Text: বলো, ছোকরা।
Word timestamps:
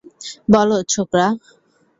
বলো, 0.53 0.77
ছোকরা। 0.91 1.27